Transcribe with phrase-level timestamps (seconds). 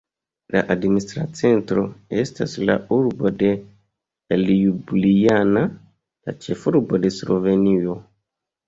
[0.53, 1.83] La administra centro
[2.21, 3.53] estas la urbo de
[4.47, 8.03] Ljubljana, la ĉefurbo de Slovenujo.